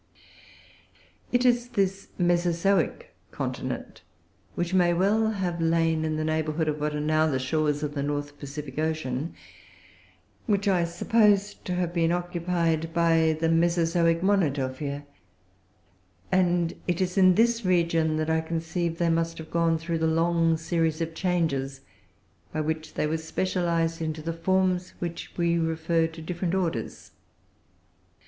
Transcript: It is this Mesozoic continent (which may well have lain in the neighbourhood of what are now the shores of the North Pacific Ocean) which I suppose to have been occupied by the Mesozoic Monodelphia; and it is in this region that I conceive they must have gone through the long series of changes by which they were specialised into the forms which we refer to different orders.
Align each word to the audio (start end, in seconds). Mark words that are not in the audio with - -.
It 1.31 1.45
is 1.45 1.69
this 1.69 2.07
Mesozoic 2.17 3.15
continent 3.29 4.01
(which 4.55 4.73
may 4.73 4.95
well 4.95 5.29
have 5.33 5.61
lain 5.61 6.03
in 6.05 6.15
the 6.15 6.23
neighbourhood 6.23 6.67
of 6.67 6.79
what 6.81 6.95
are 6.95 6.99
now 6.99 7.27
the 7.27 7.37
shores 7.37 7.83
of 7.83 7.93
the 7.93 8.01
North 8.01 8.39
Pacific 8.39 8.79
Ocean) 8.79 9.35
which 10.47 10.67
I 10.67 10.85
suppose 10.85 11.53
to 11.53 11.75
have 11.75 11.93
been 11.93 12.11
occupied 12.11 12.91
by 12.95 13.37
the 13.39 13.47
Mesozoic 13.47 14.23
Monodelphia; 14.23 15.05
and 16.31 16.73
it 16.87 16.99
is 16.99 17.15
in 17.15 17.35
this 17.35 17.63
region 17.63 18.17
that 18.17 18.27
I 18.27 18.41
conceive 18.41 18.97
they 18.97 19.07
must 19.09 19.37
have 19.37 19.51
gone 19.51 19.77
through 19.77 19.99
the 19.99 20.07
long 20.07 20.57
series 20.57 20.99
of 21.01 21.13
changes 21.13 21.81
by 22.51 22.61
which 22.61 22.95
they 22.95 23.05
were 23.05 23.17
specialised 23.17 24.01
into 24.01 24.23
the 24.23 24.33
forms 24.33 24.95
which 24.97 25.31
we 25.37 25.59
refer 25.59 26.07
to 26.07 26.23
different 26.23 26.55
orders. 26.55 27.11